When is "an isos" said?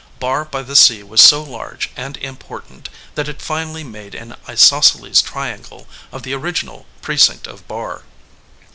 4.15-4.95